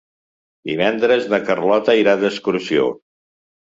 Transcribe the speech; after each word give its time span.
Divendres 0.69 1.29
na 1.35 1.41
Carlota 1.51 1.99
irà 2.03 2.19
d'excursió. 2.25 2.93